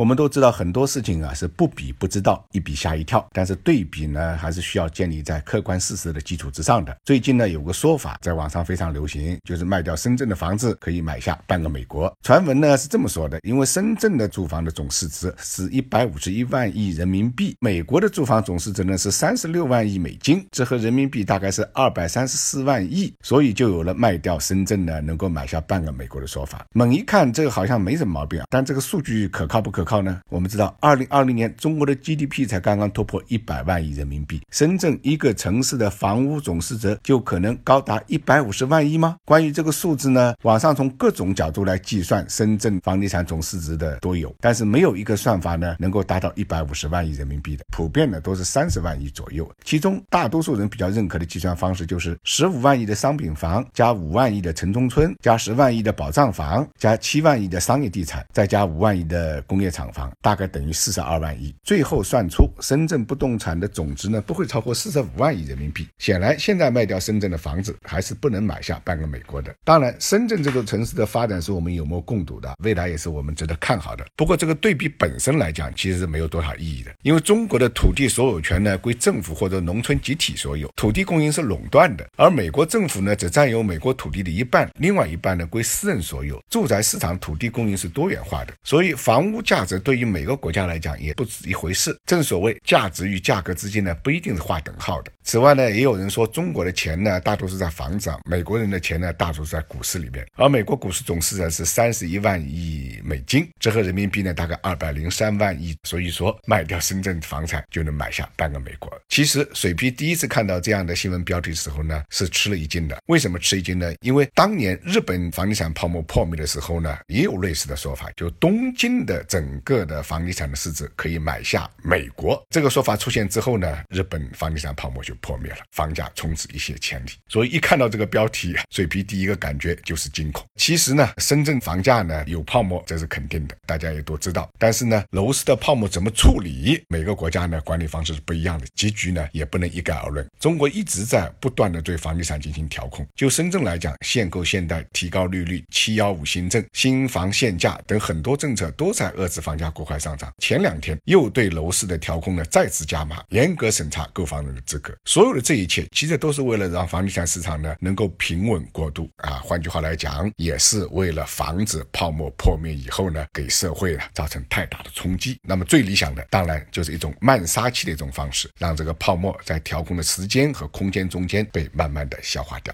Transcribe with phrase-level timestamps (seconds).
[0.00, 3.28] 我们都知道很多事情啊是不比不知道，一比吓一跳。
[3.34, 6.96] 但是对比呢，还是需要建立在客观事实的基础之上的。
[7.04, 12.10] 最近呢，有个说法在网上非常流行，就是卖掉深圳的房子可以买下半个美国。
[12.22, 26.64] 传闻呢是这么说的：因为深圳的住房的总市值是一百五十一万亿人民币，美国的住房总市值呢是三十六万亿美金，折合人民币大概是二百三十四万亿，所以就有了卖掉深圳呢能够买下半个美国的说法。
[26.72, 29.84] 猛一看，这个好像没什么毛病啊，但这个数据可靠不可？
[29.89, 30.20] 可靠呢？
[30.28, 39.16] 我们知道，二零二零年中国的 GDP 才刚刚突破一百万亿人民币，深圳一个城市的房屋总市值就可能高达一百五十万亿吗？
[39.24, 49.50] 关于这个数字呢，网上从各种角度来计算深圳房地产总市值的都有，但是没有一个算法呢能够达到一百五十万亿人民币的，普遍呢都是三十万亿左右。
[49.64, 59.79] 其中大多数人比较认可的计算方式就是十五万亿的商品房加五万亿的城中村加十万亿的保障房加七万亿的商业地产再加五万亿的工业产。
[59.80, 65.88] 厂房大概等于四十二万亿，最后算出深圳不动产的总值呢，不会超过四十五万亿人民币。
[65.98, 69.54] 显然，现在卖掉深圳的房子，还是不能买下半个美国的。
[69.64, 74.04] 当然，深圳这座城市的发展是我们有目共睹的，未来也是我们值得看好的。
[74.14, 86.38] 不过，这个对比本身来讲，其实是没有多少意义的，因为中国的土地所有权呢归政府或者农村集体所有，土地供应是垄断的，而美国政府呢只占有美国土地的一半，另外一半呢归私人所有。
[86.50, 89.59] 住宅市场土地供应是多元化的，所以房屋价。
[89.60, 91.94] 价值对于每个国家来讲也不止一回事。
[92.06, 95.12] 正所谓价值与价格之间呢，不一定是划等号的。
[95.30, 100.26] 此外呢，也有人说中国的钱呢，大多是在房子上；美国人的钱呢，大多是在股市里面。
[100.34, 105.76] 而美国股市总市值是三十一万亿美金，折合人民币呢，大概二百零三万亿。
[105.84, 108.90] 所以说，卖掉深圳房产就能买下半个美国。
[109.08, 113.00] 其实，水皮第一次看到这样的新闻标题的时候呢，是吃了一惊的。
[113.06, 113.94] 为什么吃一惊呢？
[114.00, 119.22] 因为当年日本房地产泡沫破灭的时候呢，也有类似的说法，就东京的。
[119.28, 127.10] 整个的房地产的市值可以买下美国，这个说法出现之后呢，日本房地产泡沫就破灭了，房价从此一泻千里。
[127.28, 130.46] 所以一看到这个标题，水皮第一个感觉就是惊恐。
[130.56, 134.48] 其实呢，深圳房价呢有泡沫，这是肯定的，大家也都知道。
[134.58, 140.24] 但是呢，楼市的泡沫怎么处理，每个国家呢管理方式是不一样的，结局呢也不能一概而论。
[140.38, 143.04] 中国一直在不断的对房地产进行调控。
[143.16, 149.40] 就深圳来讲，限购限贷、提高利率、七幺五新政、新房限价等很多政策都在遏制。
[149.40, 154.94] 房价过快上涨，前两天又对楼市的调控呢再次加码，严格审查购房人的资格。
[155.04, 159.40] 所有的这一切，其实都是为了让房地产市场呢能够平稳过渡啊。
[159.42, 165.38] 换句话来讲，也是为了防止泡沫破灭以后呢，给社会啊造成太大的冲击。
[165.42, 172.72] 那么最理想的，当然就是一种慢杀期的一种方式，让这个泡沫在调控的时间和空间中间被慢慢的消化掉。